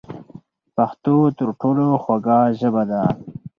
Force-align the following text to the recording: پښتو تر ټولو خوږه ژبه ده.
پښتو 0.75 1.15
تر 1.37 1.49
ټولو 1.61 1.85
خوږه 2.03 2.39
ژبه 2.59 2.83
ده. 2.89 3.01